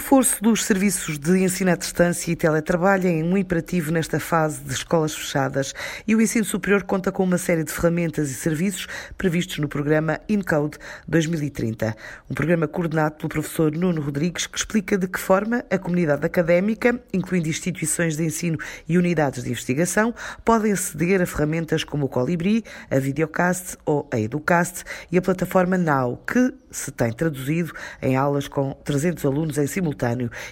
reforço 0.00 0.42
dos 0.42 0.64
serviços 0.64 1.18
de 1.18 1.40
ensino 1.40 1.70
à 1.70 1.76
distância 1.76 2.32
e 2.32 2.34
teletrabalho 2.34 3.06
é 3.06 3.22
um 3.22 3.36
imperativo 3.36 3.92
nesta 3.92 4.18
fase 4.18 4.62
de 4.62 4.72
escolas 4.72 5.14
fechadas. 5.14 5.74
E 6.08 6.16
o 6.16 6.22
ensino 6.22 6.42
superior 6.42 6.84
conta 6.84 7.12
com 7.12 7.22
uma 7.22 7.36
série 7.36 7.62
de 7.62 7.70
ferramentas 7.70 8.30
e 8.30 8.34
serviços 8.34 8.86
previstos 9.18 9.58
no 9.58 9.68
programa 9.68 10.18
InCode 10.26 10.78
2030, 11.06 11.94
um 12.30 12.34
programa 12.34 12.66
coordenado 12.66 13.16
pelo 13.16 13.28
professor 13.28 13.70
Nuno 13.72 14.00
Rodrigues 14.00 14.46
que 14.46 14.56
explica 14.56 14.96
de 14.96 15.06
que 15.06 15.20
forma 15.20 15.62
a 15.70 15.76
comunidade 15.76 16.24
académica, 16.24 16.98
incluindo 17.12 17.50
instituições 17.50 18.16
de 18.16 18.24
ensino 18.24 18.56
e 18.88 18.96
unidades 18.96 19.44
de 19.44 19.50
investigação, 19.50 20.14
podem 20.42 20.72
aceder 20.72 21.20
a 21.20 21.26
ferramentas 21.26 21.84
como 21.84 22.06
o 22.06 22.08
Colibri, 22.08 22.64
a 22.90 22.98
Videocast 22.98 23.76
ou 23.84 24.08
a 24.10 24.18
Educast 24.18 24.82
e 25.12 25.18
a 25.18 25.22
plataforma 25.22 25.76
Now, 25.76 26.16
que 26.26 26.54
se 26.70 26.90
tem 26.90 27.12
traduzido 27.12 27.72
em 28.00 28.16
aulas 28.16 28.46
com 28.46 28.72
300 28.84 29.24
alunos 29.24 29.58
em 29.58 29.66
simultâneo 29.66 29.89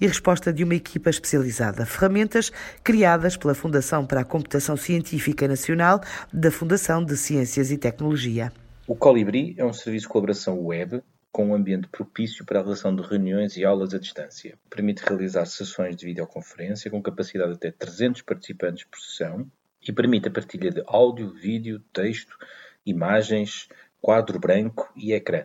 e 0.00 0.06
resposta 0.06 0.52
de 0.52 0.64
uma 0.64 0.74
equipa 0.74 1.10
especializada. 1.10 1.86
Ferramentas 1.86 2.52
criadas 2.82 3.36
pela 3.36 3.54
Fundação 3.54 4.06
para 4.06 4.20
a 4.20 4.24
Computação 4.24 4.76
Científica 4.76 5.46
Nacional 5.48 6.00
da 6.32 6.50
Fundação 6.50 7.04
de 7.04 7.16
Ciências 7.16 7.70
e 7.70 7.78
Tecnologia. 7.78 8.52
O 8.86 8.94
Colibri 8.94 9.54
é 9.56 9.64
um 9.64 9.72
serviço 9.72 10.06
de 10.06 10.12
colaboração 10.12 10.58
web 10.64 11.02
com 11.32 11.48
um 11.48 11.54
ambiente 11.54 11.88
propício 11.88 12.44
para 12.44 12.60
a 12.60 12.62
relação 12.62 12.94
de 12.94 13.02
reuniões 13.02 13.56
e 13.56 13.64
aulas 13.64 13.94
à 13.94 13.98
distância. 13.98 14.58
Permite 14.68 15.02
realizar 15.02 15.46
sessões 15.46 15.96
de 15.96 16.04
videoconferência 16.04 16.90
com 16.90 17.02
capacidade 17.02 17.52
de 17.52 17.56
até 17.56 17.70
300 17.70 18.20
participantes 18.22 18.84
por 18.84 19.00
sessão 19.00 19.50
e 19.86 19.90
permite 19.90 20.28
a 20.28 20.30
partilha 20.30 20.70
de 20.70 20.82
áudio, 20.86 21.32
vídeo, 21.32 21.80
texto, 21.92 22.36
imagens, 22.84 23.68
quadro 24.00 24.38
branco 24.38 24.92
e 24.94 25.12
ecrã. 25.12 25.44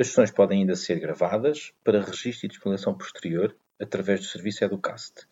As 0.00 0.06
sessões 0.06 0.30
podem 0.30 0.60
ainda 0.60 0.74
ser 0.76 0.98
gravadas 0.98 1.74
para 1.84 2.00
registro 2.00 2.46
e 2.46 2.48
disponibilização 2.48 2.96
posterior 2.96 3.54
através 3.78 4.20
do 4.20 4.26
serviço 4.28 4.64
Educast. 4.64 5.26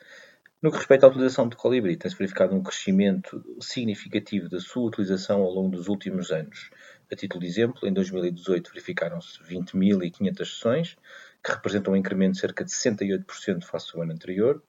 No 0.61 0.71
que 0.71 0.77
respeita 0.77 1.07
à 1.07 1.09
utilização 1.09 1.49
de 1.49 1.57
Colibri, 1.57 1.97
tem-se 1.97 2.15
verificado 2.15 2.55
um 2.55 2.63
crescimento 2.63 3.43
significativo 3.63 4.47
da 4.47 4.61
sua 4.61 4.89
utilização 4.89 5.41
ao 5.41 5.51
longo 5.51 5.71
dos 5.75 5.89
últimos 5.89 6.31
anos. 6.31 6.69
A 7.11 7.17
título 7.17 7.41
de 7.41 7.47
exemplo, 7.47 7.89
em 7.89 7.93
2018 7.95 8.69
verificaram-se 8.69 9.43
20.500 9.43 10.37
sessões, 10.37 10.97
que 11.43 11.51
representam 11.51 11.95
um 11.95 11.97
incremento 11.97 12.33
de 12.33 12.41
cerca 12.41 12.63
de 12.63 12.71
68% 12.71 13.65
face 13.65 13.93
ao 13.95 14.03
ano 14.03 14.13
anterior. 14.13 14.63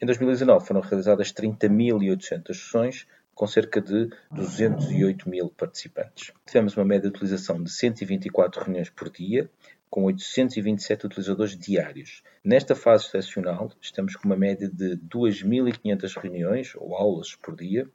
Em 0.00 0.06
2019 0.06 0.64
foram 0.64 0.80
realizadas 0.80 1.32
30.800 1.32 2.54
sessões, 2.54 3.04
com 3.40 3.46
cerca 3.46 3.80
de 3.80 4.10
208 4.32 5.26
mil 5.26 5.48
participantes. 5.48 6.30
Tivemos 6.44 6.76
uma 6.76 6.84
média 6.84 7.08
de 7.08 7.16
utilização 7.16 7.62
de 7.62 7.70
124 7.70 8.64
reuniões 8.64 8.90
por 8.90 9.08
dia, 9.08 9.48
com 9.88 10.04
827 10.04 11.06
utilizadores 11.06 11.56
diários. 11.56 12.22
Nesta 12.44 12.74
fase 12.74 13.06
excepcional, 13.06 13.72
estamos 13.80 14.14
com 14.14 14.28
uma 14.28 14.36
média 14.36 14.68
de 14.68 14.94
2.500 15.08 16.20
reuniões 16.20 16.74
ou 16.76 16.94
aulas 16.94 17.34
por 17.34 17.56
dia, 17.56 17.88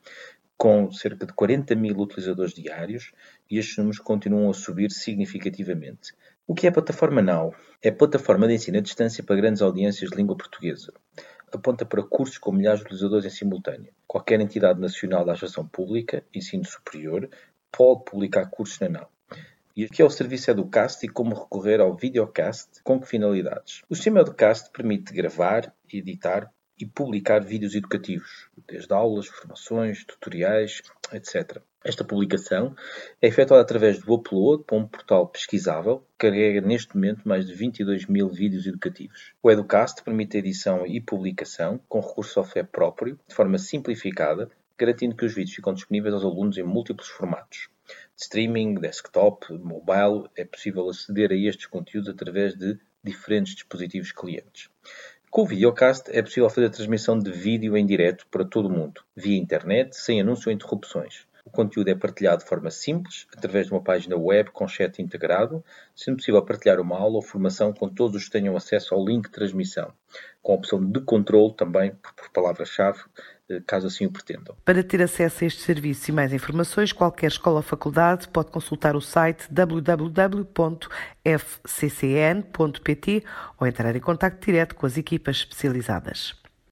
com 0.57 0.91
cerca 0.91 1.27
de 1.27 1.33
40 1.33 1.75
mil 1.75 1.95
utilizadores 1.99 2.55
diários, 2.55 3.11
e 3.47 3.59
estes 3.59 3.77
números 3.77 3.99
continuam 3.99 4.49
a 4.49 4.53
subir 4.55 4.89
significativamente. 4.89 6.15
O 6.47 6.55
que 6.55 6.65
é 6.65 6.71
a 6.71 6.73
plataforma 6.73 7.21
Now? 7.21 7.53
É 7.83 7.89
a 7.89 7.93
plataforma 7.93 8.47
de 8.47 8.55
ensino 8.55 8.79
à 8.79 8.81
distância 8.81 9.23
para 9.23 9.35
grandes 9.35 9.61
audiências 9.61 10.09
de 10.09 10.17
língua 10.17 10.35
portuguesa 10.35 10.91
aponta 11.55 11.85
para 11.85 12.03
cursos 12.03 12.37
com 12.37 12.51
milhares 12.51 12.79
de 12.79 12.85
utilizadores 12.85 13.25
em 13.25 13.29
simultâneo. 13.29 13.93
Qualquer 14.07 14.39
entidade 14.39 14.79
nacional 14.79 15.25
da 15.25 15.31
administração 15.33 15.67
pública, 15.67 16.23
ensino 16.33 16.65
superior, 16.65 17.29
pode 17.71 18.05
publicar 18.05 18.49
cursos 18.49 18.79
na 18.79 18.89
NAU. 18.89 19.09
E 19.75 19.83
aqui 19.83 20.01
é 20.01 20.05
o 20.05 20.09
serviço 20.09 20.49
Educast 20.49 21.05
e 21.05 21.09
como 21.09 21.35
recorrer 21.35 21.81
ao 21.81 21.93
videocast, 21.93 22.81
com 22.81 22.99
que 22.99 23.07
finalidades. 23.07 23.81
O 23.89 23.95
sistema 23.95 24.21
Educast 24.21 24.71
permite 24.71 25.13
gravar, 25.13 25.73
editar 25.91 26.49
e 26.79 26.85
publicar 26.85 27.39
vídeos 27.43 27.75
educativos, 27.75 28.49
desde 28.67 28.93
aulas, 28.93 29.27
formações, 29.27 30.03
tutoriais, 30.03 30.81
etc. 31.13 31.61
Esta 31.83 32.03
publicação 32.03 32.75
é 33.21 33.27
efetuada 33.27 33.61
através 33.61 33.99
do 33.99 34.13
upload 34.13 34.63
para 34.63 34.77
um 34.77 34.87
portal 34.87 35.27
pesquisável 35.27 35.99
que 36.17 36.27
carrega 36.27 36.59
neste 36.59 36.95
momento 36.95 37.27
mais 37.27 37.45
de 37.45 37.53
22 37.53 38.07
mil 38.07 38.27
vídeos 38.27 38.65
educativos. 38.65 39.33
O 39.41 39.51
Educast 39.51 40.03
permite 40.03 40.35
a 40.35 40.39
edição 40.39 40.85
e 40.87 40.99
publicação 40.99 41.79
com 41.87 41.99
recurso 41.99 42.29
de 42.29 42.33
software 42.33 42.63
próprio, 42.63 43.19
de 43.27 43.35
forma 43.35 43.59
simplificada, 43.59 44.49
garantindo 44.77 45.15
que 45.15 45.25
os 45.25 45.33
vídeos 45.33 45.55
ficam 45.55 45.73
disponíveis 45.73 46.13
aos 46.13 46.23
alunos 46.23 46.57
em 46.57 46.63
múltiplos 46.63 47.07
formatos. 47.07 47.69
Streaming, 48.17 48.75
desktop, 48.75 49.53
mobile, 49.53 50.27
é 50.35 50.43
possível 50.43 50.89
aceder 50.89 51.31
a 51.31 51.35
estes 51.35 51.67
conteúdos 51.67 52.09
através 52.09 52.55
de 52.55 52.79
diferentes 53.03 53.53
dispositivos 53.53 54.11
clientes. 54.11 54.69
Com 55.35 55.41
o 55.41 55.45
videocast 55.45 56.09
é 56.11 56.21
possível 56.21 56.49
fazer 56.49 56.69
transmissão 56.69 57.19
de 57.19 57.29
vídeo 57.29 57.75
em 57.75 57.85
direto 57.85 58.25
para 58.31 58.45
todo 58.45 58.69
o 58.69 58.71
mundo, 58.71 59.01
via 59.13 59.37
internet, 59.37 59.93
sem 59.93 60.21
anúncio 60.21 60.47
ou 60.47 60.53
interrupções. 60.55 61.27
O 61.43 61.49
conteúdo 61.49 61.89
é 61.89 61.93
partilhado 61.93 62.41
de 62.41 62.47
forma 62.47 62.71
simples, 62.71 63.27
através 63.35 63.67
de 63.67 63.73
uma 63.73 63.83
página 63.83 64.15
web 64.15 64.49
com 64.51 64.65
chat 64.65 65.01
integrado, 65.01 65.61
sendo 65.93 66.15
possível 66.15 66.41
partilhar 66.41 66.79
uma 66.79 66.97
aula 66.97 67.17
ou 67.17 67.21
formação 67.21 67.73
com 67.73 67.89
todos 67.89 68.15
os 68.15 68.23
que 68.23 68.31
tenham 68.31 68.55
acesso 68.55 68.95
ao 68.95 69.05
link 69.05 69.25
de 69.25 69.31
transmissão, 69.31 69.91
com 70.41 70.53
a 70.53 70.55
opção 70.55 70.89
de 70.89 71.01
controle 71.01 71.53
também 71.53 71.91
por 71.91 72.29
palavra-chave 72.31 72.99
caso 73.65 73.87
assim 73.87 74.05
o 74.05 74.11
pretendam. 74.11 74.55
Para 74.63 74.83
ter 74.83 75.01
acesso 75.01 75.43
a 75.43 75.47
este 75.47 75.61
serviço 75.61 76.11
e 76.11 76.13
mais 76.13 76.31
informações, 76.33 76.91
qualquer 76.91 77.27
escola 77.27 77.57
ou 77.57 77.63
faculdade 77.63 78.27
pode 78.27 78.51
consultar 78.51 78.95
o 78.95 79.01
site 79.01 79.51
www.fccn.pt 79.51 80.13
ou 83.59 83.67
entrar 83.67 83.95
em 83.95 83.99
contato 83.99 84.43
direto 84.43 84.75
com 84.75 84.85
as 84.85 84.97
equipas 84.97 85.37
especializadas. 85.37 86.44